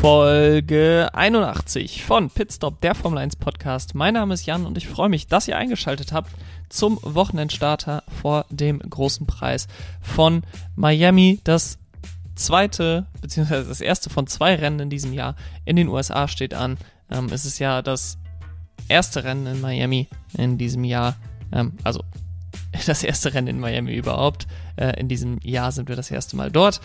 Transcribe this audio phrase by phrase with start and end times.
[0.00, 3.96] Folge 81 von Pitstop, der Formel 1 Podcast.
[3.96, 6.30] Mein Name ist Jan und ich freue mich, dass ihr eingeschaltet habt
[6.68, 9.66] zum Wochenendstarter vor dem großen Preis
[10.00, 10.42] von
[10.76, 11.40] Miami.
[11.42, 11.78] Das
[12.36, 15.34] zweite, beziehungsweise das erste von zwei Rennen in diesem Jahr
[15.64, 16.78] in den USA steht an.
[17.10, 18.18] Ähm, es ist ja das
[18.86, 21.16] erste Rennen in Miami in diesem Jahr.
[21.50, 22.04] Ähm, also
[22.86, 24.46] das erste Rennen in Miami überhaupt.
[24.76, 26.80] Äh, in diesem Jahr sind wir das erste Mal dort.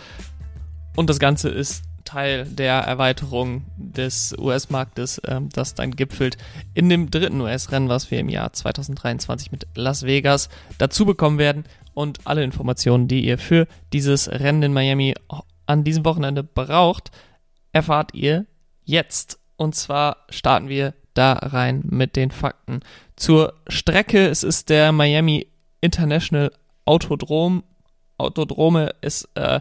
[0.96, 6.36] Und das Ganze ist Teil der Erweiterung des US-Marktes, ähm, das dann gipfelt
[6.74, 10.48] in dem dritten US-Rennen, was wir im Jahr 2023 mit Las Vegas
[10.78, 11.64] dazu bekommen werden.
[11.94, 15.14] Und alle Informationen, die ihr für dieses Rennen in Miami
[15.66, 17.10] an diesem Wochenende braucht,
[17.72, 18.46] erfahrt ihr
[18.84, 19.38] jetzt.
[19.56, 22.80] Und zwar starten wir da rein mit den Fakten.
[23.16, 25.46] Zur Strecke, es ist der Miami
[25.80, 26.50] International
[26.84, 27.62] Autodrom.
[28.18, 29.60] Autodrome ist, äh,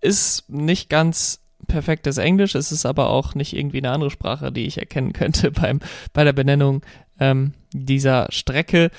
[0.00, 1.41] ist nicht ganz
[1.72, 5.50] perfektes Englisch, es ist aber auch nicht irgendwie eine andere Sprache, die ich erkennen könnte
[5.50, 5.80] beim,
[6.12, 6.82] bei der Benennung
[7.18, 8.90] ähm, dieser Strecke.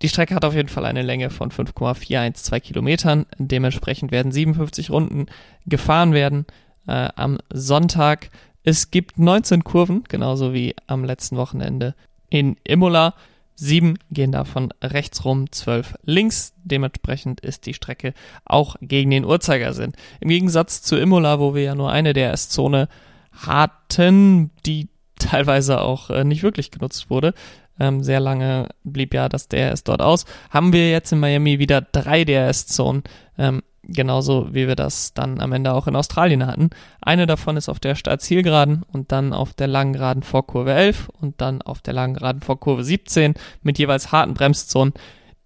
[0.00, 3.26] Die Strecke hat auf jeden Fall eine Länge von 5,412 Kilometern.
[3.38, 5.26] Dementsprechend werden 57 Runden
[5.66, 6.46] gefahren werden
[6.86, 8.30] äh, am Sonntag.
[8.62, 11.96] Es gibt 19 Kurven, genauso wie am letzten Wochenende
[12.30, 13.14] in Imola.
[13.56, 16.54] Sieben gehen davon rechts rum, zwölf links.
[16.64, 19.92] Dementsprechend ist die Strecke auch gegen den Uhrzeigersinn.
[20.20, 22.88] Im Gegensatz zu Imola, wo wir ja nur eine DRS-Zone
[23.32, 24.88] hatten, die
[25.18, 27.34] teilweise auch äh, nicht wirklich genutzt wurde.
[27.78, 30.26] Ähm, sehr lange blieb ja das DRS dort aus.
[30.50, 33.02] Haben wir jetzt in Miami wieder drei DRS-Zonen.
[33.38, 36.70] Ähm, genauso wie wir das dann am Ende auch in Australien hatten.
[37.00, 41.08] Eine davon ist auf der Startzielgeraden und dann auf der langen Geraden vor Kurve 11
[41.20, 44.94] und dann auf der langen Geraden vor Kurve 17 mit jeweils harten Bremszonen.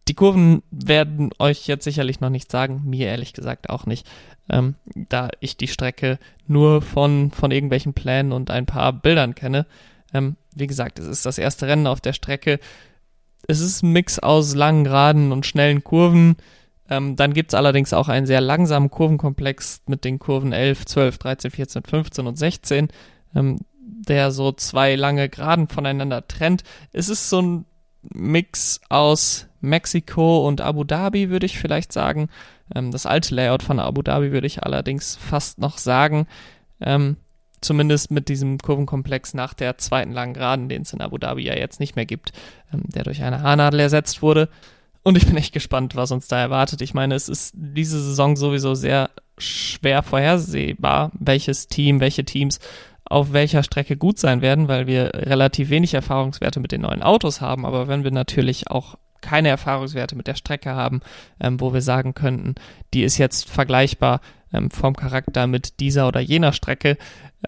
[0.09, 4.07] Die Kurven werden euch jetzt sicherlich noch nicht sagen, mir ehrlich gesagt auch nicht,
[4.49, 9.67] ähm, da ich die Strecke nur von, von irgendwelchen Plänen und ein paar Bildern kenne.
[10.15, 12.59] Ähm, wie gesagt, es ist das erste Rennen auf der Strecke.
[13.47, 16.37] Es ist ein Mix aus langen Geraden und schnellen Kurven.
[16.91, 21.19] Ähm, dann gibt es allerdings auch einen sehr langsamen Kurvenkomplex mit den Kurven 11, 12,
[21.19, 22.89] 13, 14, 15 und 16,
[23.35, 26.63] ähm, der so zwei lange Geraden voneinander trennt.
[26.93, 27.65] Es ist so ein
[28.03, 32.29] Mix aus Mexiko und Abu Dhabi, würde ich vielleicht sagen.
[32.75, 36.27] Ähm, das alte Layout von Abu Dhabi würde ich allerdings fast noch sagen.
[36.81, 37.17] Ähm,
[37.61, 41.55] zumindest mit diesem Kurvenkomplex nach der zweiten langen Geraden, den es in Abu Dhabi ja
[41.55, 42.33] jetzt nicht mehr gibt,
[42.73, 44.49] ähm, der durch eine Haarnadel ersetzt wurde.
[45.03, 46.83] Und ich bin echt gespannt, was uns da erwartet.
[46.83, 52.59] Ich meine, es ist diese Saison sowieso sehr schwer vorhersehbar, welches Team, welche Teams
[53.05, 57.41] auf welcher Strecke gut sein werden, weil wir relativ wenig Erfahrungswerte mit den neuen Autos
[57.41, 57.65] haben.
[57.65, 61.01] Aber wenn wir natürlich auch keine Erfahrungswerte mit der Strecke haben,
[61.41, 62.55] ähm, wo wir sagen könnten,
[62.95, 64.21] die ist jetzt vergleichbar
[64.53, 66.99] ähm, vom Charakter mit dieser oder jener Strecke,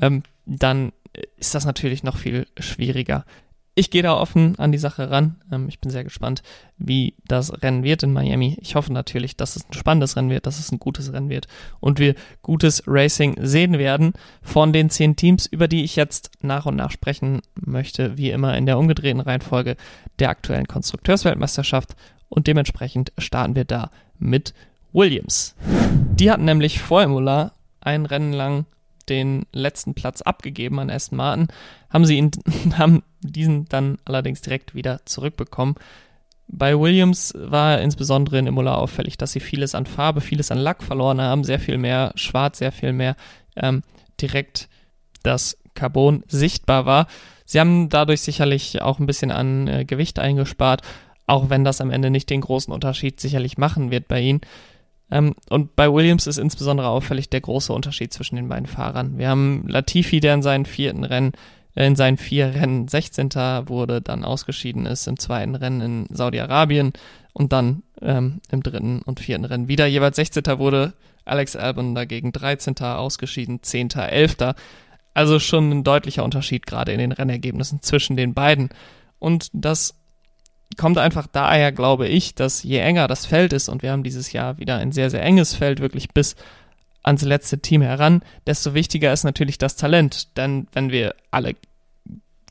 [0.00, 0.93] ähm, dann
[1.37, 3.25] ist das natürlich noch viel schwieriger
[3.75, 5.36] ich gehe da offen an die Sache ran.
[5.50, 6.42] Ähm, ich bin sehr gespannt,
[6.76, 8.58] wie das Rennen wird in Miami.
[8.60, 11.47] Ich hoffe natürlich, dass es ein spannendes Rennen wird, dass es ein gutes Rennen wird
[11.78, 16.66] und wir gutes Racing sehen werden von den zehn Teams, über die ich jetzt nach
[16.66, 19.76] und nach sprechen möchte, wie immer in der umgedrehten Reihenfolge
[20.19, 21.94] der aktuellen Konstrukteursweltmeisterschaft.
[22.28, 24.54] Und dementsprechend starten wir da mit
[24.92, 25.54] Williams.
[26.14, 28.66] Die hatten nämlich vor Imola ein Rennen lang
[29.10, 31.48] den letzten Platz abgegeben an Aston Martin,
[31.91, 32.31] haben sie ihn,
[32.78, 35.75] haben diesen dann allerdings direkt wieder zurückbekommen.
[36.48, 40.82] Bei Williams war insbesondere in Imola auffällig, dass sie vieles an Farbe, vieles an Lack
[40.82, 43.16] verloren haben, sehr viel mehr Schwarz, sehr viel mehr
[43.56, 43.82] ähm,
[44.20, 44.69] direkt
[45.22, 47.06] das Carbon sichtbar war.
[47.44, 50.82] Sie haben dadurch sicherlich auch ein bisschen an äh, Gewicht eingespart,
[51.26, 54.41] auch wenn das am Ende nicht den großen Unterschied sicherlich machen wird bei ihnen.
[55.10, 59.19] Ähm, und bei Williams ist insbesondere auffällig der große Unterschied zwischen den beiden Fahrern.
[59.19, 61.32] Wir haben Latifi, der in seinen vierten Rennen,
[61.75, 63.31] äh, in seinen vier Rennen 16.
[63.66, 66.93] wurde, dann ausgeschieden ist im zweiten Rennen in Saudi-Arabien
[67.32, 70.44] und dann ähm, im dritten und vierten Rennen wieder jeweils 16.
[70.58, 70.94] wurde.
[71.25, 72.79] Alex Albon dagegen 13.
[72.79, 73.90] ausgeschieden, 10.
[73.90, 74.37] 11.
[75.12, 78.70] Also schon ein deutlicher Unterschied gerade in den Rennergebnissen zwischen den beiden.
[79.19, 80.00] Und das
[80.76, 84.32] kommt einfach daher, glaube ich, dass je enger das Feld ist, und wir haben dieses
[84.32, 86.37] Jahr wieder ein sehr, sehr enges Feld, wirklich bis
[87.02, 90.37] ans letzte Team heran, desto wichtiger ist natürlich das Talent.
[90.37, 91.55] Denn wenn wir alle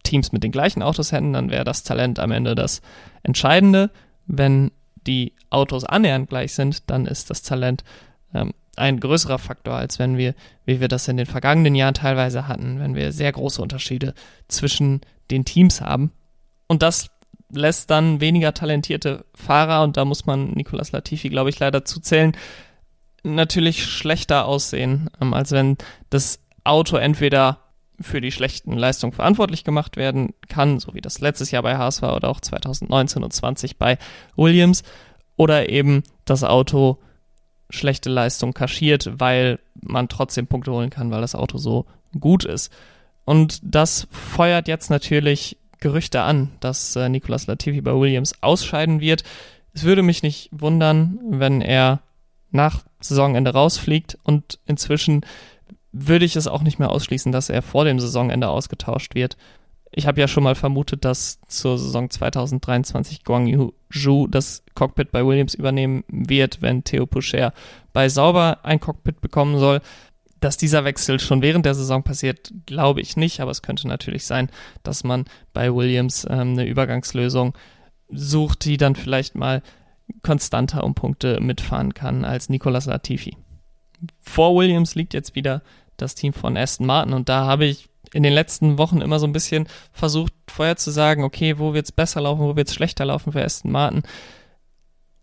[0.04, 2.81] Teams mit den gleichen Autos hätten, dann wäre das Talent am Ende das
[3.24, 3.92] Entscheidende.
[4.25, 4.72] Wenn
[5.06, 7.83] die Autos annähernd gleich sind, dann ist das Talent
[8.33, 10.33] ähm, ein größerer Faktor, als wenn wir,
[10.65, 14.13] wie wir das in den vergangenen Jahren teilweise hatten, wenn wir sehr große Unterschiede
[14.48, 15.01] zwischen
[15.31, 16.12] den Teams haben.
[16.68, 17.10] Und das
[17.51, 22.36] lässt dann weniger talentierte Fahrer, und da muss man Nicolas Latifi, glaube ich, leider zuzählen,
[23.24, 25.78] natürlich schlechter aussehen, ähm, als wenn
[26.10, 27.60] das Auto entweder
[28.01, 32.01] für die schlechten Leistungen verantwortlich gemacht werden kann, so wie das letztes Jahr bei Haas
[32.01, 33.98] war oder auch 2019 und 20 bei
[34.36, 34.84] Williams,
[35.36, 36.98] oder eben das Auto
[37.69, 41.86] schlechte Leistung kaschiert, weil man trotzdem Punkte holen kann, weil das Auto so
[42.19, 42.72] gut ist.
[43.25, 49.24] Und das feuert jetzt natürlich Gerüchte an, dass äh, Nicolas Latifi bei Williams ausscheiden wird.
[49.74, 52.02] Es würde mich nicht wundern, wenn er
[52.52, 55.22] nach Saisonende rausfliegt und inzwischen
[55.92, 59.38] würde ich es auch nicht mehr ausschließen, dass er vor dem Saisonende ausgetauscht wird.
[59.92, 65.25] Ich habe ja schon mal vermutet, dass zur Saison 2023 Guang Zhu das Cockpit bei
[65.25, 67.54] Williams übernehmen wird, wenn Theo Poucher
[67.92, 69.82] bei Sauber ein Cockpit bekommen soll.
[70.39, 74.25] Dass dieser Wechsel schon während der Saison passiert, glaube ich nicht, aber es könnte natürlich
[74.25, 74.50] sein,
[74.83, 77.57] dass man bei Williams ähm, eine Übergangslösung
[78.09, 79.62] sucht, die dann vielleicht mal
[80.24, 83.38] konstanter um Punkte mitfahren kann als Nicolas Latifi.
[84.21, 85.62] Vor Williams liegt jetzt wieder
[85.97, 89.27] das Team von Aston Martin und da habe ich in den letzten Wochen immer so
[89.27, 93.33] ein bisschen versucht, vorher zu sagen, okay, wo wird's besser laufen, wo wird's schlechter laufen
[93.33, 94.03] für Aston Martin.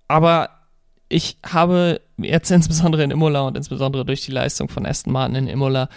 [0.08, 0.50] Aber
[1.08, 5.48] ich habe jetzt insbesondere in Imola und insbesondere durch die Leistung von Aston Martin in
[5.48, 5.88] Imola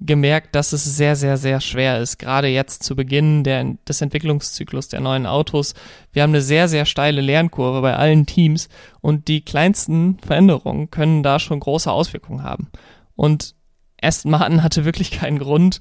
[0.00, 2.18] gemerkt, dass es sehr, sehr, sehr schwer ist.
[2.18, 5.74] Gerade jetzt zu Beginn der, des Entwicklungszyklus der neuen Autos.
[6.12, 8.68] Wir haben eine sehr, sehr steile Lernkurve bei allen Teams
[9.00, 12.70] und die kleinsten Veränderungen können da schon große Auswirkungen haben.
[13.16, 13.56] Und
[14.00, 15.80] Aston Martin hatte wirklich keinen Grund,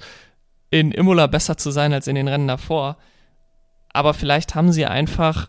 [0.70, 2.98] in Imola besser zu sein als in den Rennen davor.
[3.94, 5.48] Aber vielleicht haben sie einfach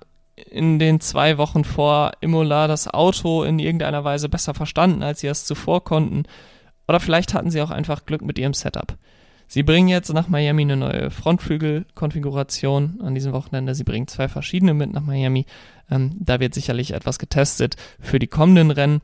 [0.50, 5.26] in den zwei Wochen vor Imola das Auto in irgendeiner Weise besser verstanden, als sie
[5.26, 6.24] es zuvor konnten.
[6.86, 8.96] Oder vielleicht hatten sie auch einfach Glück mit ihrem Setup.
[9.46, 13.74] Sie bringen jetzt nach Miami eine neue Frontflügel-Konfiguration an diesem Wochenende.
[13.74, 15.46] Sie bringen zwei verschiedene mit nach Miami.
[15.90, 19.00] Ähm, da wird sicherlich etwas getestet für die kommenden Rennen.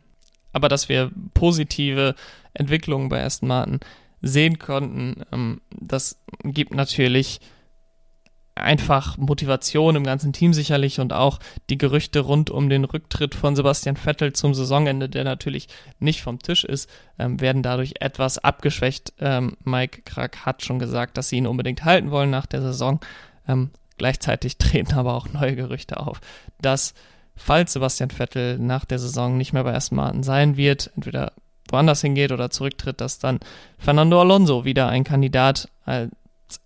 [0.53, 2.15] Aber dass wir positive
[2.53, 3.81] Entwicklungen bei Aston Martin
[4.21, 5.23] sehen konnten.
[5.33, 7.41] Ähm, das gibt natürlich
[8.55, 11.41] einfach Motivation im ganzen Team sicherlich und auch
[11.71, 15.69] die Gerüchte rund um den Rücktritt von Sebastian Vettel zum Saisonende, der natürlich
[15.99, 19.13] nicht vom Tisch ist, ähm, werden dadurch etwas abgeschwächt.
[19.19, 23.01] Ähm, Mike Krack hat schon gesagt, dass sie ihn unbedingt halten wollen nach der Saison.
[23.49, 26.21] Ähm, gleichzeitig treten aber auch neue Gerüchte auf,
[26.61, 26.95] dass
[27.37, 31.33] falls Sebastian Vettel nach der Saison nicht mehr bei Aston Martin sein wird, entweder
[31.71, 33.41] woanders hingeht oder zurücktritt, dass dann
[33.79, 36.13] Fernando Alonso wieder ein Kandidat als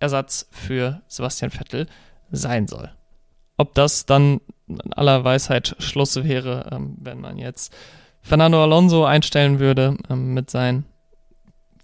[0.01, 1.87] Ersatz für Sebastian Vettel
[2.31, 2.91] sein soll.
[3.57, 7.75] Ob das dann in aller Weisheit Schluss wäre, ähm, wenn man jetzt
[8.21, 10.85] Fernando Alonso einstellen würde ähm, mit seinen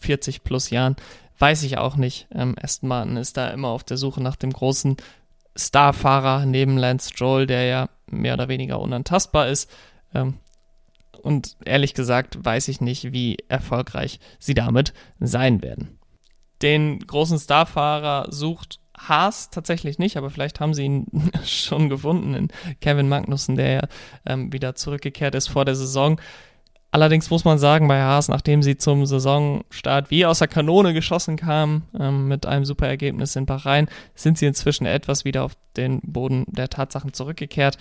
[0.00, 0.96] 40 plus Jahren,
[1.38, 2.28] weiß ich auch nicht.
[2.32, 4.96] Ähm, Aston Martin ist da immer auf der Suche nach dem großen
[5.56, 9.70] Starfahrer neben Lance Stroll, der ja mehr oder weniger unantastbar ist.
[11.22, 15.93] Und ehrlich gesagt weiß ich nicht, wie erfolgreich sie damit sein werden.
[16.64, 21.06] Den großen Starfahrer sucht Haas tatsächlich nicht, aber vielleicht haben sie ihn
[21.44, 22.48] schon gefunden in
[22.80, 23.82] Kevin Magnussen, der ja
[24.24, 26.18] ähm, wieder zurückgekehrt ist vor der Saison.
[26.90, 31.36] Allerdings muss man sagen, bei Haas, nachdem sie zum Saisonstart wie aus der Kanone geschossen
[31.36, 36.00] kamen, ähm, mit einem super Ergebnis in Bahrain, sind sie inzwischen etwas wieder auf den
[36.02, 37.76] Boden der Tatsachen zurückgekehrt.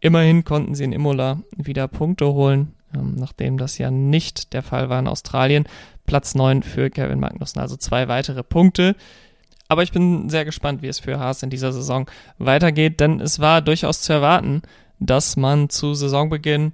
[0.00, 4.88] Immerhin konnten sie in Imola wieder Punkte holen ähm, nachdem das ja nicht der Fall
[4.88, 5.66] war in Australien.
[6.06, 8.96] Platz 9 für Kevin Magnussen, also zwei weitere Punkte.
[9.68, 12.08] Aber ich bin sehr gespannt, wie es für Haas in dieser Saison
[12.38, 14.62] weitergeht, denn es war durchaus zu erwarten,
[14.98, 16.72] dass man zu Saisonbeginn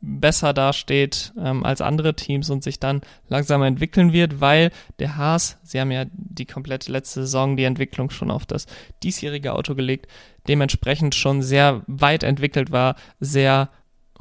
[0.00, 5.58] besser dasteht ähm, als andere Teams und sich dann langsam entwickeln wird, weil der Haas,
[5.62, 8.66] sie haben ja die komplette letzte Saison die Entwicklung schon auf das
[9.02, 10.06] diesjährige Auto gelegt,
[10.46, 13.70] dementsprechend schon sehr weit entwickelt war, sehr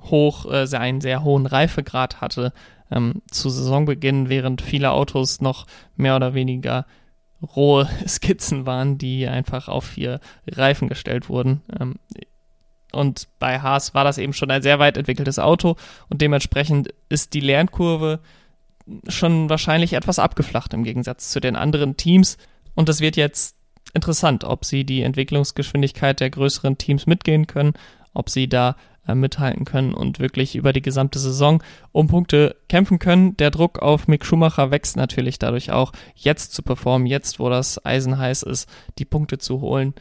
[0.02, 2.54] hoch, äh, einen sehr hohen Reifegrad hatte
[2.92, 5.66] ähm, zu Saisonbeginn, während viele Autos noch
[5.96, 6.86] mehr oder weniger
[7.56, 11.62] rohe Skizzen waren, die einfach auf vier Reifen gestellt wurden.
[11.80, 11.96] Ähm,
[12.92, 15.76] und bei Haas war das eben schon ein sehr weit entwickeltes Auto
[16.10, 18.22] und dementsprechend ist die Lernkurve
[19.08, 22.38] schon wahrscheinlich etwas abgeflacht im Gegensatz zu den anderen Teams.
[22.74, 23.58] Und es wird jetzt
[23.94, 27.74] interessant, ob sie die Entwicklungsgeschwindigkeit der größeren Teams mitgehen können,
[28.18, 28.76] ob sie da
[29.08, 33.38] äh, mithalten können und wirklich über die gesamte Saison um Punkte kämpfen können.
[33.38, 37.84] Der Druck auf Mick Schumacher wächst natürlich dadurch auch, jetzt zu performen, jetzt wo das
[37.86, 39.94] Eisen heiß ist, die Punkte zu holen.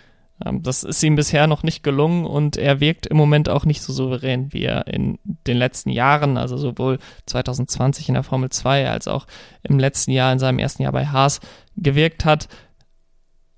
[0.44, 3.82] Ähm, das ist ihm bisher noch nicht gelungen und er wirkt im Moment auch nicht
[3.82, 8.90] so souverän, wie er in den letzten Jahren, also sowohl 2020 in der Formel 2
[8.90, 9.26] als auch
[9.62, 11.40] im letzten Jahr in seinem ersten Jahr bei Haas
[11.76, 12.48] gewirkt hat.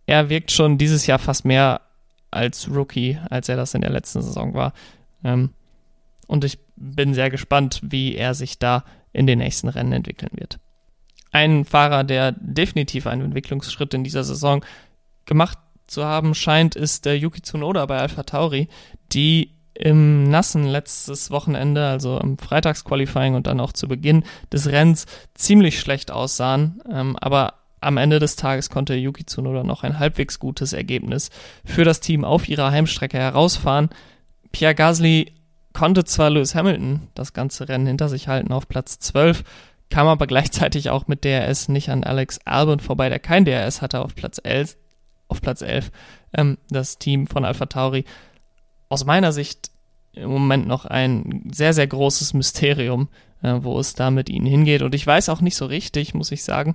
[0.07, 1.81] Er wirkt schon dieses Jahr fast mehr
[2.31, 4.73] als Rookie, als er das in der letzten Saison war.
[5.25, 5.51] Ähm,
[6.27, 10.59] und ich bin sehr gespannt, wie er sich da in den nächsten Rennen entwickeln wird.
[11.33, 14.65] Ein Fahrer, der definitiv einen Entwicklungsschritt in dieser Saison
[15.27, 18.69] gemacht zu haben scheint, ist der Yuki Tsunoda bei Alpha Tauri,
[19.13, 25.07] die im Nassen letztes Wochenende, also im Freitagsqualifying und dann auch zu Beginn des Rennens
[25.35, 26.83] ziemlich schlecht aussahen.
[26.91, 31.31] Ähm, aber am Ende des Tages konnte Yuki Tsunoda noch ein halbwegs gutes Ergebnis
[31.65, 33.91] für das Team auf ihrer Heimstrecke herausfahren.
[34.53, 35.33] Pierre Gasly
[35.73, 39.45] konnte zwar Lewis Hamilton das ganze Rennen hinter sich halten auf Platz 12,
[39.91, 44.01] kam aber gleichzeitig auch mit DRS nicht an Alex Albon vorbei, der kein DRS hatte
[44.01, 44.77] auf Platz 11.
[45.29, 45.91] Auf Platz 11
[46.33, 48.05] ähm, das Team von Alpha Tauri.
[48.89, 49.71] Aus meiner Sicht
[50.13, 53.09] im Moment noch ein sehr, sehr großes Mysterium,
[53.43, 54.83] äh, wo es da mit ihnen hingeht.
[54.83, 56.75] Und ich weiß auch nicht so richtig, muss ich sagen,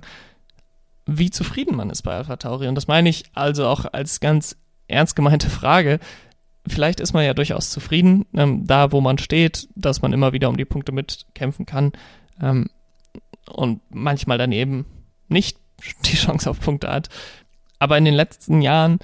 [1.06, 2.68] wie zufrieden man ist bei Alpha Tauri.
[2.68, 4.56] Und das meine ich also auch als ganz
[4.88, 6.00] ernst gemeinte Frage.
[6.66, 10.48] Vielleicht ist man ja durchaus zufrieden, ähm, da wo man steht, dass man immer wieder
[10.48, 11.92] um die Punkte mitkämpfen kann
[12.40, 12.70] ähm,
[13.46, 14.86] und manchmal dann eben
[15.28, 15.58] nicht
[16.06, 17.08] die Chance auf Punkte hat.
[17.78, 18.98] Aber in den letzten Jahren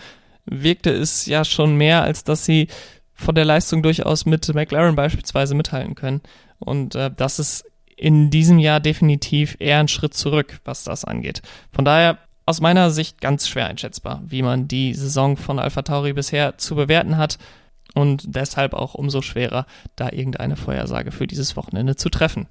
[0.47, 2.69] wirkte es ja schon mehr, als dass sie
[3.13, 6.23] von der Leistung durchaus mit McLaren beispielsweise mithalten können.
[6.59, 7.70] Und äh, das ist
[8.01, 11.43] in diesem Jahr definitiv eher ein Schritt zurück, was das angeht.
[11.71, 16.15] Von daher aus meiner Sicht ganz schwer einschätzbar, wie man die Saison von Alpha Tauri
[16.15, 17.39] bisher zu bewerten hat
[17.95, 19.67] und deshalb auch umso schwerer,
[19.97, 22.49] da irgendeine Vorhersage für dieses Wochenende zu treffen.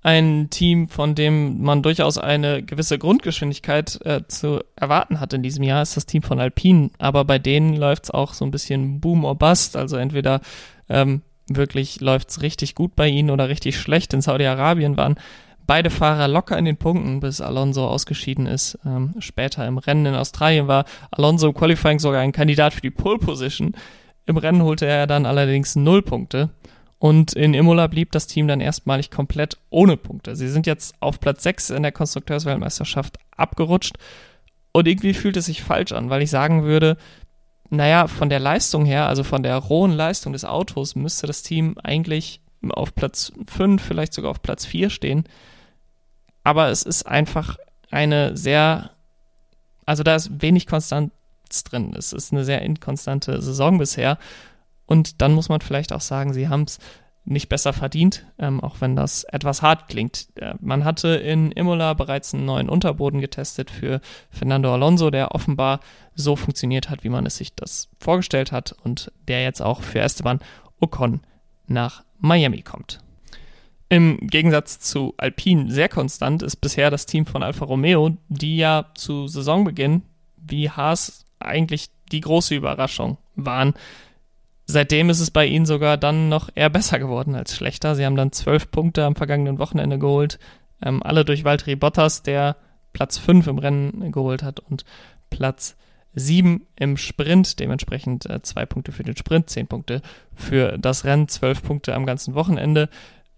[0.00, 5.64] Ein Team, von dem man durchaus eine gewisse Grundgeschwindigkeit äh, zu erwarten hat in diesem
[5.64, 6.90] Jahr, ist das Team von Alpine.
[6.98, 9.76] Aber bei denen läuft es auch so ein bisschen Boom or Bust.
[9.76, 10.40] Also entweder
[10.88, 14.12] ähm, wirklich läuft's richtig gut bei ihnen oder richtig schlecht.
[14.14, 15.16] In Saudi-Arabien waren
[15.66, 18.78] beide Fahrer locker in den Punkten, bis Alonso ausgeschieden ist.
[18.84, 22.90] Ähm, später im Rennen in Australien war Alonso im Qualifying sogar ein Kandidat für die
[22.90, 23.74] Pole Position.
[24.26, 26.50] Im Rennen holte er dann allerdings null Punkte.
[26.98, 30.34] Und in Imola blieb das Team dann erstmalig komplett ohne Punkte.
[30.34, 33.96] Sie sind jetzt auf Platz 6 in der Konstrukteursweltmeisterschaft abgerutscht.
[34.72, 36.96] Und irgendwie fühlt es sich falsch an, weil ich sagen würde,
[37.70, 41.76] naja, von der Leistung her, also von der rohen Leistung des Autos, müsste das Team
[41.82, 45.24] eigentlich auf Platz 5, vielleicht sogar auf Platz 4 stehen.
[46.44, 47.56] Aber es ist einfach
[47.90, 48.90] eine sehr,
[49.84, 51.12] also da ist wenig Konstanz
[51.64, 51.94] drin.
[51.96, 54.18] Es ist eine sehr inkonstante Saison bisher.
[54.86, 56.78] Und dann muss man vielleicht auch sagen, sie haben es
[57.28, 60.28] nicht besser verdient, ähm, auch wenn das etwas hart klingt.
[60.36, 65.80] Äh, man hatte in Imola bereits einen neuen Unterboden getestet für Fernando Alonso, der offenbar
[66.14, 70.00] so funktioniert hat, wie man es sich das vorgestellt hat und der jetzt auch für
[70.00, 70.40] Esteban
[70.80, 71.20] Ocon
[71.66, 73.00] nach Miami kommt.
[73.90, 78.86] Im Gegensatz zu Alpine sehr konstant ist bisher das Team von Alfa Romeo, die ja
[78.94, 80.02] zu Saisonbeginn
[80.36, 83.74] wie Haas eigentlich die große Überraschung waren,
[84.70, 87.94] Seitdem ist es bei ihnen sogar dann noch eher besser geworden als schlechter.
[87.94, 90.38] Sie haben dann zwölf Punkte am vergangenen Wochenende geholt.
[90.82, 92.56] Ähm, alle durch Valtteri Bottas, der
[92.92, 94.84] Platz fünf im Rennen geholt hat und
[95.30, 95.74] Platz
[96.12, 97.60] sieben im Sprint.
[97.60, 100.02] Dementsprechend äh, zwei Punkte für den Sprint, zehn Punkte
[100.34, 102.90] für das Rennen, zwölf Punkte am ganzen Wochenende.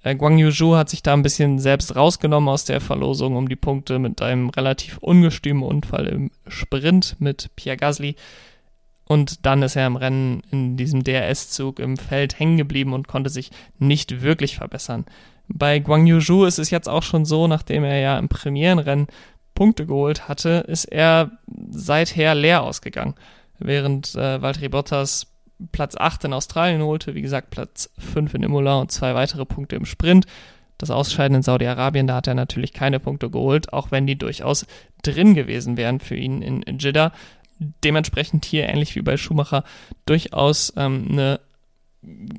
[0.03, 3.55] Äh, Guang Yuzhou hat sich da ein bisschen selbst rausgenommen aus der Verlosung um die
[3.55, 8.17] Punkte mit einem relativ ungestümen Unfall im Sprint mit Pierre Gasly.
[9.11, 13.29] Und dann ist er im Rennen in diesem DRS-Zug im Feld hängen geblieben und konnte
[13.29, 13.51] sich
[13.81, 15.05] nicht wirklich verbessern.
[15.49, 19.09] Bei Guang Yuzhou ist es jetzt auch schon so, nachdem er ja im Premierenrennen
[19.53, 21.33] Punkte geholt hatte, ist er
[21.71, 23.17] seither leer ausgegangen.
[23.59, 25.27] Während äh, Valtteri Bottas
[25.73, 29.75] Platz 8 in Australien holte, wie gesagt Platz 5 in Imola und zwei weitere Punkte
[29.75, 30.27] im Sprint.
[30.79, 34.67] Das Ausscheiden in Saudi-Arabien, da hat er natürlich keine Punkte geholt, auch wenn die durchaus
[35.03, 37.11] drin gewesen wären für ihn in Jeddah
[37.85, 39.65] dementsprechend hier ähnlich wie bei Schumacher
[40.07, 41.41] durchaus ähm, eine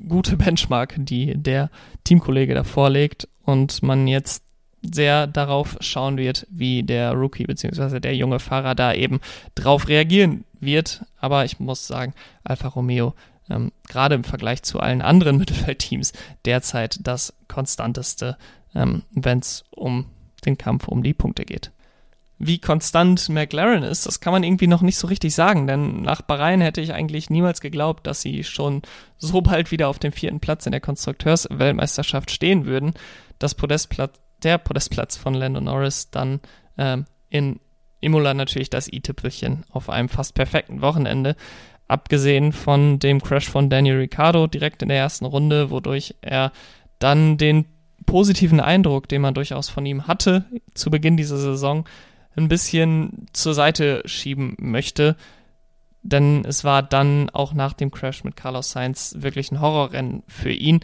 [0.08, 1.70] gute Benchmark, die der
[2.04, 4.44] Teamkollege da vorlegt und man jetzt
[4.82, 8.00] sehr darauf schauen wird, wie der Rookie bzw.
[8.00, 9.20] der junge Fahrer da eben
[9.54, 11.06] drauf reagieren wird.
[11.20, 13.14] Aber ich muss sagen, Alfa Romeo
[13.50, 16.14] ähm, gerade im Vergleich zu allen anderen Mittelfeldteams
[16.46, 18.38] derzeit das konstanteste,
[18.74, 20.06] ähm, wenn es um
[20.46, 21.72] den Kampf um die Punkte geht
[22.44, 26.24] wie konstant McLaren ist, das kann man irgendwie noch nicht so richtig sagen, denn nach
[26.24, 28.82] Bahrain hätte ich eigentlich niemals geglaubt, dass sie schon
[29.18, 32.94] so bald wieder auf dem vierten Platz in der Konstrukteursweltmeisterschaft stehen würden.
[33.38, 36.40] Das Podestplatz, der Podestplatz von Lando Norris dann
[36.80, 37.60] ähm, in
[38.00, 41.36] Imola natürlich das i-Tüpfelchen auf einem fast perfekten Wochenende.
[41.88, 46.52] Abgesehen von dem Crash von Daniel Ricciardo direkt in der ersten Runde, wodurch er
[46.98, 47.66] dann den
[48.08, 51.86] positiven Eindruck, den man durchaus von ihm hatte zu Beginn dieser Saison,
[52.36, 55.16] ein bisschen zur Seite schieben möchte.
[56.04, 60.52] Denn es war dann auch nach dem Crash mit Carlos Sainz wirklich ein Horrorrennen für
[60.52, 60.80] ihn.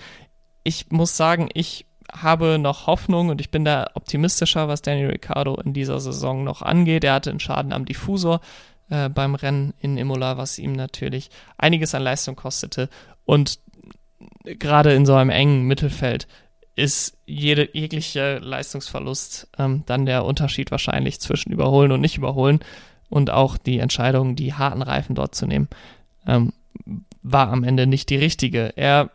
[0.64, 5.56] Ich muss sagen, ich habe noch Hoffnung und ich bin da optimistischer, was Daniel Ricciardo
[5.56, 7.04] in dieser Saison noch angeht.
[7.04, 8.42] Er hatte einen Schaden am Diffusor
[8.90, 12.90] äh, beim Rennen in Imola, was ihm natürlich einiges an Leistung kostete.
[13.26, 13.60] Und
[14.46, 16.28] gerade in so einem engen Mittelfeld
[16.78, 22.60] ist jede, jegliche Leistungsverlust ähm, dann der Unterschied wahrscheinlich zwischen überholen und nicht überholen.
[23.10, 25.70] Und auch die Entscheidung, die harten Reifen dort zu nehmen,
[26.28, 26.54] ähm,
[27.24, 28.74] war am Ende nicht die richtige.
[28.76, 29.10] Er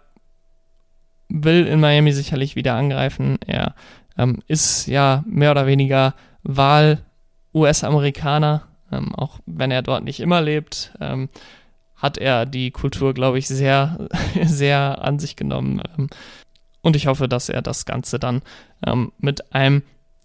[1.28, 3.38] will in Miami sicherlich wieder angreifen.
[3.46, 3.76] Er
[4.18, 10.94] ähm, ist ja mehr oder weniger Wahl-US-Amerikaner, ähm, auch wenn er dort nicht immer lebt.
[11.00, 11.28] Ähm,
[11.94, 14.08] hat er die Kultur, glaube ich, sehr,
[14.42, 15.80] sehr an sich genommen.
[16.82, 18.42] Und ich hoffe, dass er das Ganze dann
[18.86, 19.82] ähm, mit einem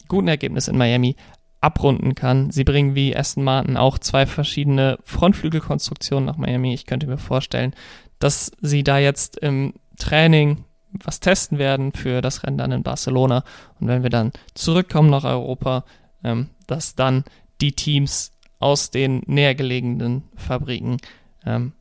[0.07, 1.15] guten Ergebnis in Miami
[1.61, 2.51] abrunden kann.
[2.51, 6.73] Sie bringen wie Aston Martin auch zwei verschiedene Frontflügelkonstruktionen nach Miami.
[6.73, 7.73] Ich könnte mir vorstellen,
[8.19, 10.63] dass sie da jetzt im Training
[11.03, 13.43] was testen werden für das Rennen dann in Barcelona.
[13.79, 15.83] Und wenn wir dann zurückkommen nach Europa,
[16.23, 17.23] ähm, dass dann
[17.61, 20.97] die Teams aus den näher gelegenen Fabriken
[21.45, 21.73] ähm,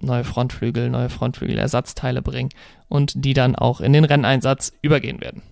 [0.00, 2.50] neue Frontflügel, neue Frontflügelersatzteile bringen
[2.88, 5.42] und die dann auch in den Renneinsatz übergehen werden.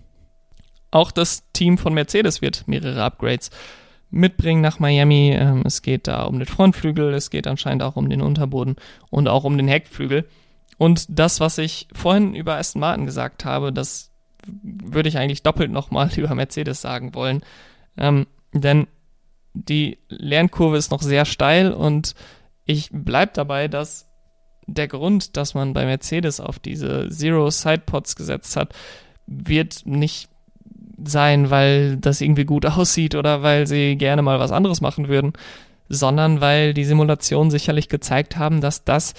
[0.91, 3.49] Auch das Team von Mercedes wird mehrere Upgrades
[4.09, 5.31] mitbringen nach Miami.
[5.31, 8.75] Ähm, es geht da um den Frontflügel, es geht anscheinend auch um den Unterboden
[9.09, 10.27] und auch um den Heckflügel.
[10.77, 14.11] Und das, was ich vorhin über Aston Martin gesagt habe, das
[14.45, 17.41] würde ich eigentlich doppelt nochmal über Mercedes sagen wollen.
[17.97, 18.87] Ähm, denn
[19.53, 22.15] die Lernkurve ist noch sehr steil und
[22.65, 24.07] ich bleibe dabei, dass
[24.73, 28.73] der Grund, dass man bei Mercedes auf diese Zero Sidepods gesetzt hat,
[29.27, 30.29] wird nicht
[31.03, 35.33] sein, weil das irgendwie gut aussieht oder weil sie gerne mal was anderes machen würden,
[35.89, 39.13] sondern weil die Simulationen sicherlich gezeigt haben, dass das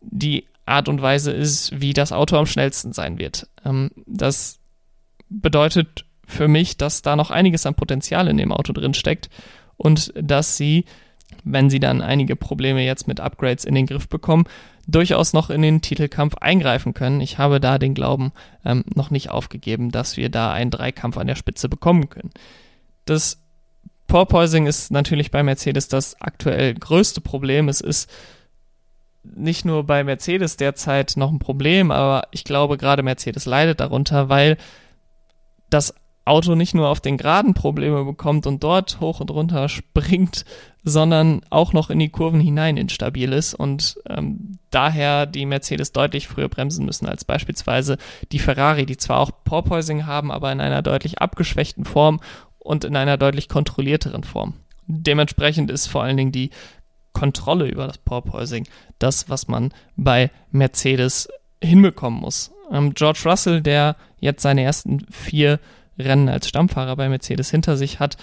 [0.00, 3.48] die Art und Weise ist, wie das Auto am schnellsten sein wird.
[3.64, 4.58] Ähm, das
[5.28, 9.28] bedeutet für mich, dass da noch einiges an Potenzial in dem Auto drin steckt
[9.76, 10.84] und dass sie,
[11.42, 14.44] wenn sie dann einige Probleme jetzt mit Upgrades in den Griff bekommen,
[14.86, 17.20] durchaus noch in den Titelkampf eingreifen können.
[17.20, 18.32] Ich habe da den Glauben
[18.64, 22.30] ähm, noch nicht aufgegeben, dass wir da einen Dreikampf an der Spitze bekommen können.
[23.04, 23.40] Das
[24.06, 27.68] Porpoising ist natürlich bei Mercedes das aktuell größte Problem.
[27.68, 28.10] Es ist
[29.22, 34.28] nicht nur bei Mercedes derzeit noch ein Problem, aber ich glaube, gerade Mercedes leidet darunter,
[34.28, 34.58] weil
[35.70, 35.94] das
[36.26, 40.44] Auto nicht nur auf den Geraden Probleme bekommt und dort hoch und runter springt,
[40.84, 46.28] sondern auch noch in die Kurven hinein instabil ist und ähm, daher die Mercedes deutlich
[46.28, 47.96] früher bremsen müssen als beispielsweise
[48.32, 52.20] die Ferrari, die zwar auch Porpoising haben, aber in einer deutlich abgeschwächten Form
[52.58, 54.54] und in einer deutlich kontrollierteren Form.
[54.86, 56.50] Dementsprechend ist vor allen Dingen die
[57.14, 58.66] Kontrolle über das Porpoising
[58.98, 61.28] das, was man bei Mercedes
[61.62, 62.52] hinbekommen muss.
[62.70, 65.60] Ähm, George Russell, der jetzt seine ersten vier
[65.98, 68.16] Rennen als Stammfahrer bei Mercedes hinter sich hat,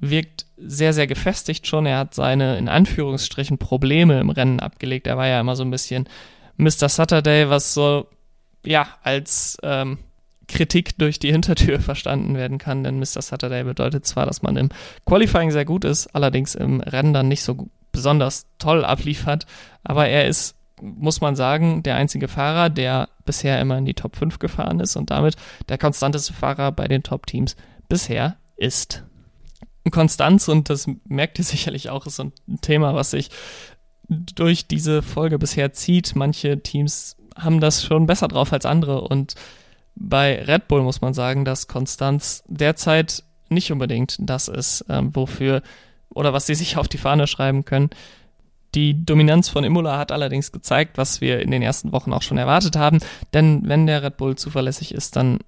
[0.00, 1.86] wirkt sehr, sehr gefestigt schon.
[1.86, 5.06] Er hat seine, in Anführungsstrichen, Probleme im Rennen abgelegt.
[5.06, 6.08] Er war ja immer so ein bisschen
[6.56, 6.88] Mr.
[6.88, 8.06] Saturday, was so,
[8.64, 9.98] ja, als ähm,
[10.48, 13.22] Kritik durch die Hintertür verstanden werden kann, denn Mr.
[13.22, 14.68] Saturday bedeutet zwar, dass man im
[15.06, 19.46] Qualifying sehr gut ist, allerdings im Rennen dann nicht so besonders toll abliefert,
[19.82, 24.16] aber er ist, muss man sagen, der einzige Fahrer, der bisher immer in die Top
[24.16, 25.36] 5 gefahren ist und damit
[25.68, 27.56] der konstanteste Fahrer bei den Top-Teams
[27.88, 29.04] bisher ist.
[29.90, 33.30] Konstanz, und das merkt ihr sicherlich auch, ist so ein Thema, was sich
[34.08, 36.16] durch diese Folge bisher zieht.
[36.16, 39.34] Manche Teams haben das schon besser drauf als andere und
[39.94, 45.62] bei Red Bull muss man sagen, dass Konstanz derzeit nicht unbedingt das ist, ähm, wofür
[46.08, 47.90] oder was sie sich auf die Fahne schreiben können.
[48.74, 52.38] Die Dominanz von Imola hat allerdings gezeigt, was wir in den ersten Wochen auch schon
[52.38, 53.00] erwartet haben,
[53.34, 55.38] denn wenn der Red Bull zuverlässig ist, dann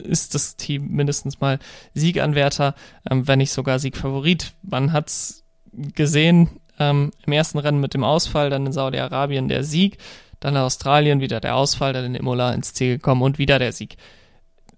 [0.00, 1.58] ist das Team mindestens mal
[1.94, 2.74] Sieganwärter,
[3.10, 4.52] ähm, wenn nicht sogar Siegfavorit.
[4.62, 9.64] Man hat es gesehen ähm, im ersten Rennen mit dem Ausfall, dann in Saudi-Arabien der
[9.64, 9.98] Sieg,
[10.40, 13.72] dann in Australien wieder der Ausfall, dann in Imola ins Ziel gekommen und wieder der
[13.72, 13.96] Sieg.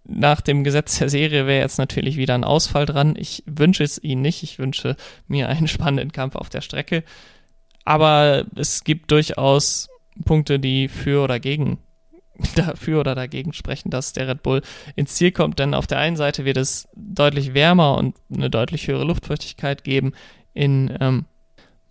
[0.04, 3.14] Nach dem Gesetz der Serie wäre jetzt natürlich wieder ein Ausfall dran.
[3.16, 4.42] Ich wünsche es ihnen nicht.
[4.42, 4.96] Ich wünsche
[5.28, 7.04] mir einen spannenden Kampf auf der Strecke.
[7.84, 9.88] Aber es gibt durchaus
[10.24, 11.78] Punkte, die für oder gegen
[12.54, 14.62] dafür oder dagegen sprechen, dass der Red Bull
[14.96, 18.88] ins Ziel kommt, denn auf der einen Seite wird es deutlich wärmer und eine deutlich
[18.88, 20.12] höhere Luftfeuchtigkeit geben
[20.54, 21.24] in ähm,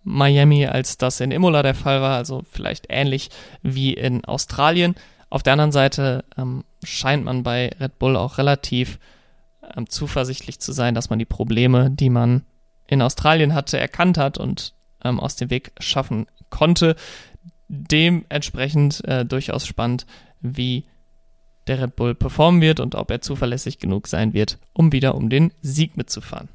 [0.04, 3.30] Miami, als das in Imola der Fall war, also vielleicht ähnlich
[3.62, 4.94] wie in Australien.
[5.30, 8.98] Auf der anderen Seite ähm, scheint man bei Red Bull auch relativ
[9.76, 12.42] ähm, zuversichtlich zu sein, dass man die Probleme, die man
[12.86, 16.96] in Australien hatte, erkannt hat und ähm, aus dem Weg schaffen konnte.
[17.68, 20.04] Dementsprechend äh, durchaus spannend,
[20.42, 20.84] wie
[21.66, 25.30] der Red Bull performen wird und ob er zuverlässig genug sein wird, um wieder um
[25.30, 26.48] den Sieg mitzufahren.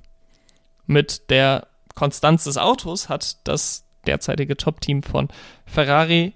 [0.85, 5.29] Mit der Konstanz des Autos hat das derzeitige Top-Team von
[5.65, 6.33] Ferrari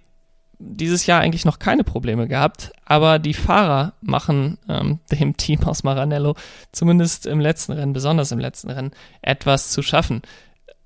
[0.64, 5.84] dieses Jahr eigentlich noch keine Probleme gehabt, aber die Fahrer machen ähm, dem Team aus
[5.84, 6.36] Maranello
[6.72, 10.22] zumindest im letzten Rennen, besonders im letzten Rennen, etwas zu schaffen.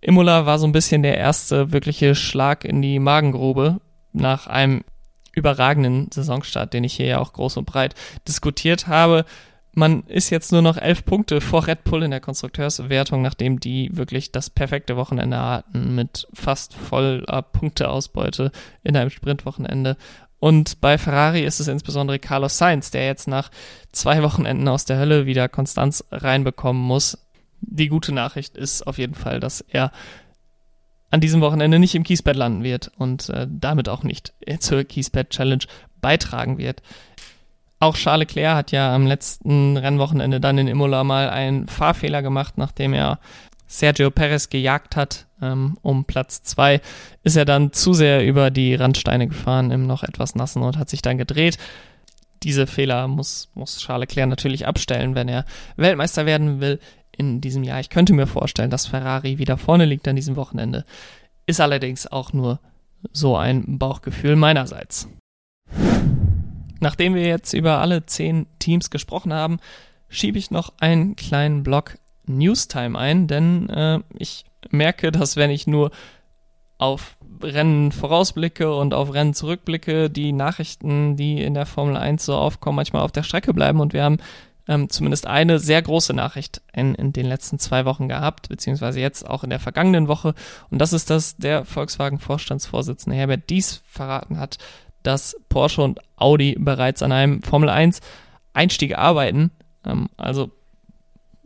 [0.01, 3.82] Imola war so ein bisschen der erste wirkliche Schlag in die Magengrube
[4.13, 4.84] nach einem
[5.36, 7.93] überragenden Saisonstart, den ich hier ja auch groß und breit
[8.28, 9.26] diskutiert habe.
[9.78, 13.89] Man ist jetzt nur noch elf Punkte vor Red Bull in der Konstrukteurswertung, nachdem die
[13.91, 19.98] wirklich das perfekte Wochenende hatten mit fast voller Punkteausbeute in einem Sprintwochenende.
[20.39, 23.52] Und bei Ferrari ist es insbesondere Carlos Sainz, der jetzt nach
[23.91, 27.17] zwei Wochenenden aus der Hölle wieder Konstanz reinbekommen muss.
[27.60, 29.91] Die gute Nachricht ist auf jeden Fall, dass er
[31.12, 35.30] an diesem Wochenende nicht im Kiesbett landen wird und äh, damit auch nicht zur Kiesbett
[35.30, 35.63] Challenge
[36.02, 36.82] beitragen wird.
[37.80, 42.58] Auch Charles Leclerc hat ja am letzten Rennwochenende dann in Imola mal einen Fahrfehler gemacht,
[42.58, 43.20] nachdem er
[43.68, 46.82] Sergio Perez gejagt hat ähm, um Platz zwei,
[47.24, 50.89] ist er dann zu sehr über die Randsteine gefahren im noch etwas nassen und hat
[50.89, 51.58] sich dann gedreht.
[52.44, 55.46] Diese Fehler muss, muss Charles Leclerc natürlich abstellen, wenn er
[55.78, 56.80] Weltmeister werden will
[57.17, 57.80] in diesem Jahr.
[57.80, 60.86] Ich könnte mir vorstellen, dass Ferrari wieder vorne liegt an diesem Wochenende.
[61.45, 62.60] Ist allerdings auch nur
[63.12, 65.08] so ein Bauchgefühl meinerseits.
[66.80, 69.60] Nachdem wir jetzt über alle zehn Teams gesprochen haben,
[70.10, 71.97] schiebe ich noch einen kleinen Block
[72.28, 75.91] Newstime ein, denn äh, ich merke, dass wenn ich nur
[76.78, 82.36] auf Rennen vorausblicke und auf Rennen zurückblicke, die Nachrichten, die in der Formel 1 so
[82.36, 84.17] aufkommen, manchmal auf der Strecke bleiben und wir haben
[84.67, 89.30] ähm, zumindest eine sehr große Nachricht in, in den letzten zwei Wochen gehabt, beziehungsweise jetzt
[89.30, 90.34] auch in der vergangenen Woche.
[90.69, 94.58] Und das ist, dass der Volkswagen-Vorstandsvorsitzende Herbert Dies verraten hat,
[95.04, 98.01] dass Porsche und Audi bereits an einem Formel 1
[98.54, 99.51] Einstieg arbeiten.
[99.86, 100.51] Ähm, also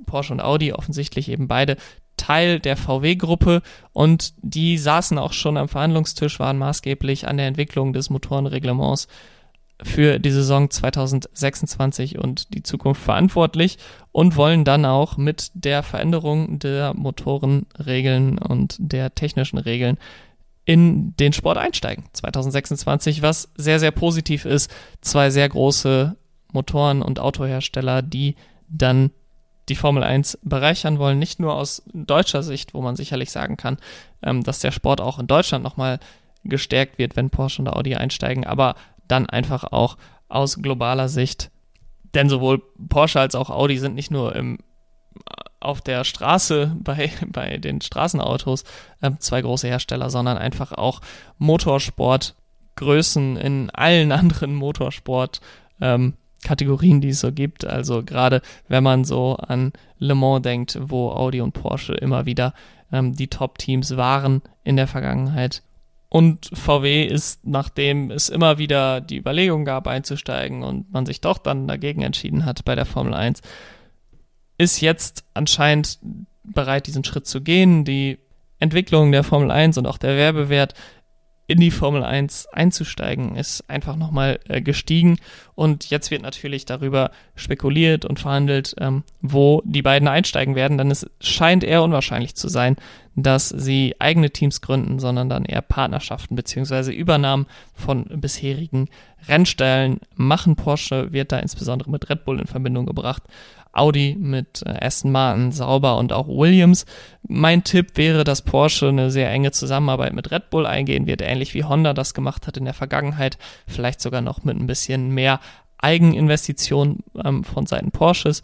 [0.06, 1.78] Porsche und Audi offensichtlich eben beide
[2.16, 3.62] Teil der VW-Gruppe
[3.94, 9.08] und die saßen auch schon am Verhandlungstisch, waren maßgeblich an der Entwicklung des Motorenreglements
[9.82, 13.78] für die Saison 2026 und die Zukunft verantwortlich
[14.12, 19.98] und wollen dann auch mit der Veränderung der Motorenregeln und der technischen Regeln
[20.66, 24.70] in den Sport einsteigen 2026, was sehr, sehr positiv ist.
[25.02, 26.16] Zwei sehr große
[26.52, 28.36] Motoren- und Autohersteller, die
[28.68, 29.12] dann
[29.70, 33.78] die Formel 1 bereichern wollen, nicht nur aus deutscher Sicht, wo man sicherlich sagen kann,
[34.22, 36.00] ähm, dass der Sport auch in Deutschland nochmal
[36.44, 38.76] gestärkt wird, wenn Porsche und Audi einsteigen, aber
[39.10, 39.98] dann einfach auch
[40.30, 41.52] aus globaler Sicht.
[42.14, 44.60] Denn sowohl Porsche als auch Audi sind nicht nur im,
[45.60, 48.64] auf der Straße bei, bei den Straßenautos
[49.02, 51.02] äh, zwei große Hersteller, sondern einfach auch
[51.38, 55.42] Motorsportgrößen in allen anderen Motorsport
[55.82, 57.66] ähm, Kategorien, die es so gibt.
[57.66, 62.54] Also gerade wenn man so an Le Mans denkt, wo Audi und Porsche immer wieder
[62.92, 65.64] ähm, die Top-Teams waren in der Vergangenheit.
[66.10, 71.38] Und VW ist, nachdem es immer wieder die Überlegung gab, einzusteigen und man sich doch
[71.38, 73.42] dann dagegen entschieden hat bei der Formel 1,
[74.58, 76.00] ist jetzt anscheinend
[76.44, 77.86] bereit, diesen Schritt zu gehen.
[77.86, 78.18] Die
[78.58, 80.74] Entwicklung der Formel 1 und auch der Werbewert
[81.50, 85.18] in die Formel 1 einzusteigen, ist einfach nochmal äh, gestiegen.
[85.56, 90.92] Und jetzt wird natürlich darüber spekuliert und verhandelt, ähm, wo die beiden einsteigen werden, denn
[90.92, 92.76] es scheint eher unwahrscheinlich zu sein,
[93.16, 98.88] dass sie eigene Teams gründen, sondern dann eher Partnerschaften beziehungsweise Übernahmen von bisherigen
[99.28, 100.56] Rennstellen machen.
[100.56, 103.24] Porsche wird da insbesondere mit Red Bull in Verbindung gebracht.
[103.80, 106.86] Audi mit äh, Aston Martin, Sauber und auch Williams.
[107.28, 111.54] Mein Tipp wäre, dass Porsche eine sehr enge Zusammenarbeit mit Red Bull eingehen wird, ähnlich
[111.54, 113.38] wie Honda das gemacht hat in der Vergangenheit,
[113.68, 115.40] vielleicht sogar noch mit ein bisschen mehr
[115.78, 118.44] Eigeninvestition ähm, von Seiten Porsches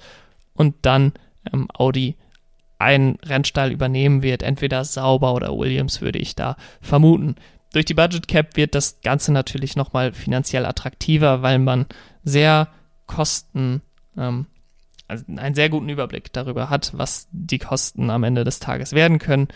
[0.54, 1.14] und dann
[1.52, 2.16] ähm, Audi
[2.78, 7.36] einen Rennstall übernehmen wird, entweder Sauber oder Williams würde ich da vermuten.
[7.74, 11.88] Durch die Budget Cap wird das Ganze natürlich nochmal finanziell attraktiver, weil man
[12.24, 12.70] sehr
[13.06, 13.82] kosten
[14.18, 14.46] ähm,
[15.08, 19.48] einen sehr guten Überblick darüber hat, was die Kosten am Ende des Tages werden können.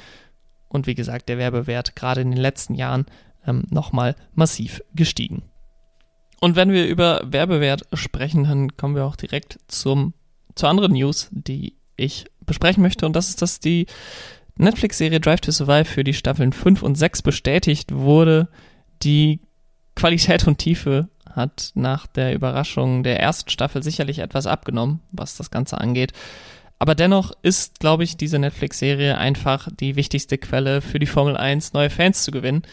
[0.68, 3.06] Und wie gesagt, der Werbewert gerade in den letzten Jahren
[3.46, 5.44] ähm, nochmal massiv gestiegen.
[6.40, 10.14] Und wenn wir über Werbewert sprechen, dann kommen wir auch direkt zum,
[10.56, 13.06] zur anderen News, die ich besprechen möchte.
[13.06, 13.88] Und das ist, dass die
[14.56, 18.50] Netflix-Serie Drive to Survive für die Staffeln 5 und 6 bestätigt wurde.
[19.04, 19.42] Die
[19.96, 25.52] Qualität und Tiefe hat nach der Überraschung der ersten Staffel sicherlich etwas abgenommen, was das
[25.52, 26.13] Ganze angeht.
[26.80, 31.74] Aber dennoch ist, glaube ich, diese Netflix-Serie einfach die wichtigste Quelle für die Formel 1,
[31.74, 32.63] neue Fans zu gewinnen.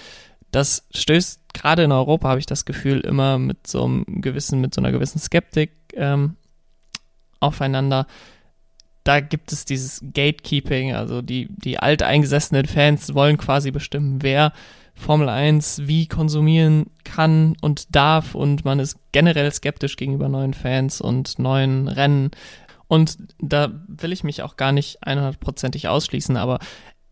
[0.53, 4.75] das stößt gerade in Europa, habe ich das Gefühl, immer mit so einem gewissen, mit
[4.75, 6.37] so einer gewissen Skeptik ähm,
[7.41, 8.07] aufeinander.
[9.05, 14.53] Da gibt es dieses Gatekeeping, also die, die alteingesessenen Fans wollen quasi bestimmen, wer
[14.97, 21.01] Formel 1 wie konsumieren kann und darf und man ist generell skeptisch gegenüber neuen Fans
[21.01, 22.31] und neuen Rennen.
[22.89, 26.59] Und da will ich mich auch gar nicht 100%ig ausschließen, aber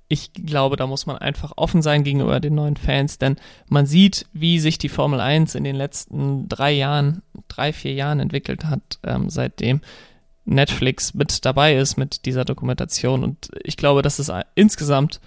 [0.09, 3.37] ich glaube, da muss man einfach offen sein gegenüber den neuen Fans, denn
[3.69, 8.21] man sieht, wie sich die Formel 1 in den letzten drei Jahren, drei, vier Jahren
[8.21, 9.81] entwickelt hat, ähm, seitdem
[10.45, 13.25] Netflix mit dabei ist mit dieser Dokumentation.
[13.25, 15.21] Und ich glaube, dass es insgesamt,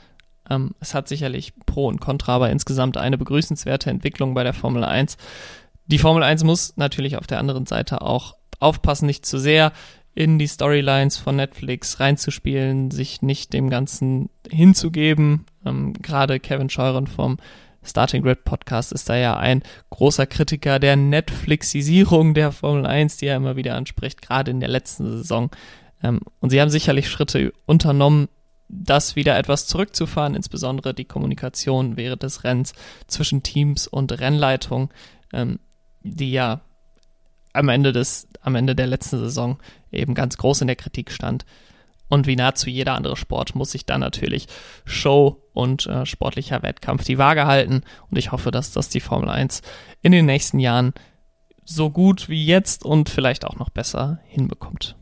[0.49, 4.83] ähm, es hat sicherlich Pro und Contra, aber insgesamt eine begrüßenswerte Entwicklung bei der Formel
[4.83, 5.17] 1.
[5.87, 9.71] Die Formel 1 muss natürlich auf der anderen Seite auch aufpassen, nicht zu sehr
[10.13, 15.45] in die Storylines von Netflix reinzuspielen, sich nicht dem Ganzen hinzugeben.
[15.65, 17.37] Ähm, Gerade Kevin Scheuren vom
[17.83, 23.27] Starting Grid Podcast ist da ja ein großer Kritiker der Netflixisierung der Formel 1, die
[23.27, 25.51] er immer wieder anspricht, gerade in der letzten Saison.
[26.03, 28.27] Ähm, und sie haben sicherlich Schritte unternommen,
[28.69, 32.73] das wieder etwas zurückzufahren, insbesondere die Kommunikation während des Rennens
[33.07, 34.93] zwischen Teams und Rennleitung,
[35.33, 35.59] ähm,
[36.03, 36.61] die ja
[37.53, 39.57] am Ende des, am Ende der letzten Saison
[39.91, 41.45] eben ganz groß in der Kritik stand.
[42.09, 44.47] Und wie nahezu jeder andere Sport muss sich dann natürlich
[44.85, 47.81] Show und äh, sportlicher Wettkampf die Waage halten.
[48.09, 49.61] Und ich hoffe, dass das die Formel 1
[50.01, 50.93] in den nächsten Jahren
[51.65, 54.95] so gut wie jetzt und vielleicht auch noch besser hinbekommt.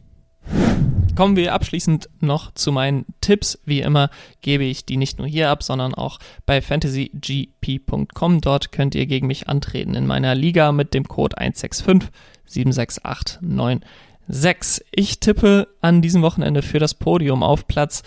[1.15, 3.59] Kommen wir abschließend noch zu meinen Tipps.
[3.65, 4.09] Wie immer
[4.41, 8.41] gebe ich die nicht nur hier ab, sondern auch bei fantasygp.com.
[8.41, 12.11] Dort könnt ihr gegen mich antreten in meiner Liga mit dem Code 165
[12.45, 14.85] 76896.
[14.91, 18.03] Ich tippe an diesem Wochenende für das Podium auf Platz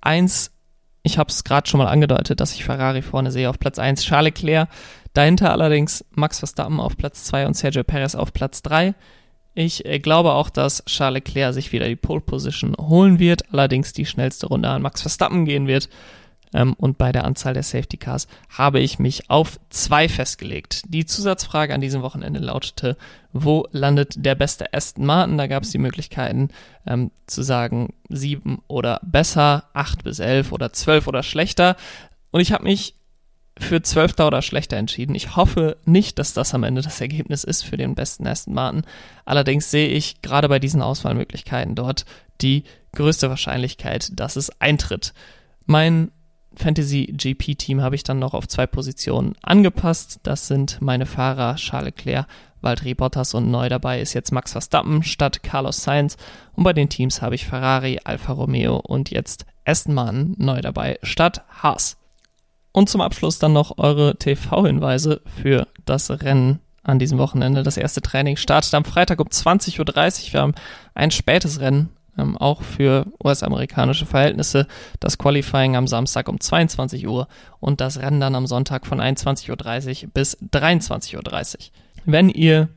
[0.00, 0.52] 1.
[1.02, 4.04] Ich habe es gerade schon mal angedeutet, dass ich Ferrari vorne sehe auf Platz 1,
[4.04, 4.68] Charles Leclerc.
[5.14, 8.94] Dahinter allerdings Max Verstappen auf Platz 2 und Sergio Perez auf Platz 3.
[9.54, 13.92] Ich äh, glaube auch, dass Charles Leclerc sich wieder die Pole Position holen wird, allerdings
[13.92, 15.88] die schnellste Runde an Max Verstappen gehen wird.
[16.54, 20.82] Ähm, und bei der Anzahl der Safety Cars habe ich mich auf zwei festgelegt.
[20.88, 22.96] Die Zusatzfrage an diesem Wochenende lautete,
[23.32, 25.38] wo landet der beste Aston Martin?
[25.38, 26.48] Da gab es die Möglichkeiten
[26.86, 31.76] ähm, zu sagen, sieben oder besser, acht bis elf oder zwölf oder schlechter.
[32.30, 32.96] Und ich habe mich
[33.62, 35.14] für zwölfter oder schlechter entschieden.
[35.14, 38.82] Ich hoffe nicht, dass das am Ende das Ergebnis ist für den besten Aston Martin.
[39.24, 42.04] Allerdings sehe ich gerade bei diesen Auswahlmöglichkeiten dort
[42.40, 45.14] die größte Wahrscheinlichkeit, dass es eintritt.
[45.66, 46.10] Mein
[46.54, 50.20] Fantasy GP Team habe ich dann noch auf zwei Positionen angepasst.
[50.22, 52.26] Das sind meine Fahrer Charles Leclerc,
[52.60, 56.16] Valtteri Bottas und neu dabei ist jetzt Max Verstappen statt Carlos Sainz.
[56.54, 60.98] Und bei den Teams habe ich Ferrari, Alfa Romeo und jetzt Aston Martin neu dabei
[61.02, 61.96] statt Haas.
[62.72, 67.62] Und zum Abschluss dann noch eure TV-Hinweise für das Rennen an diesem Wochenende.
[67.62, 70.32] Das erste Training startet am Freitag um 20.30 Uhr.
[70.32, 70.54] Wir haben
[70.94, 74.66] ein spätes Rennen ähm, auch für US-amerikanische Verhältnisse.
[75.00, 77.28] Das Qualifying am Samstag um 22 Uhr
[77.60, 81.60] und das Rennen dann am Sonntag von 21.30 Uhr bis 23.30 Uhr.
[82.04, 82.68] Wenn ihr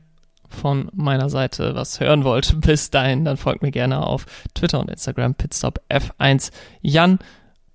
[0.48, 4.90] von meiner Seite was hören wollt, bis dahin, dann folgt mir gerne auf Twitter und
[4.90, 7.18] Instagram Pitstop F1 Jan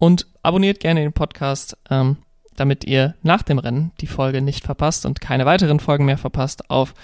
[0.01, 2.17] und abonniert gerne den Podcast, ähm,
[2.55, 6.71] damit ihr nach dem Rennen die Folge nicht verpasst und keine weiteren Folgen mehr verpasst
[6.71, 6.95] auf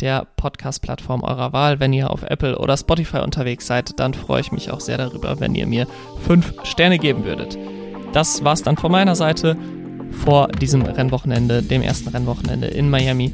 [0.00, 1.80] der Podcast-Plattform eurer Wahl.
[1.80, 5.40] Wenn ihr auf Apple oder Spotify unterwegs seid, dann freue ich mich auch sehr darüber,
[5.40, 5.86] wenn ihr mir
[6.26, 7.56] fünf Sterne geben würdet.
[8.12, 9.56] Das war's dann von meiner Seite
[10.10, 13.32] vor diesem Rennwochenende, dem ersten Rennwochenende in Miami.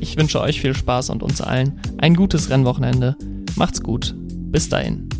[0.00, 3.14] Ich wünsche euch viel Spaß und uns allen ein gutes Rennwochenende.
[3.56, 4.14] Macht's gut.
[4.16, 5.10] Bis dahin.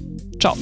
[0.40, 0.57] Ciao.